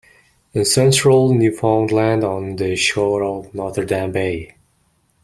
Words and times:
In 0.53 0.65
Central 0.65 1.31
Newfoundland, 1.31 2.23
on 2.23 2.55
the 2.55 2.75
shore 2.75 3.23
of 3.23 3.53
Notre 3.53 3.85
Dame 3.85 4.11
Bay. 4.11 4.55